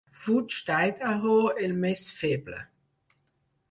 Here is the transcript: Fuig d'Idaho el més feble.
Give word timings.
Fuig 0.19 0.55
d'Idaho 0.69 1.37
el 1.69 1.79
més 1.87 2.09
feble. 2.25 2.67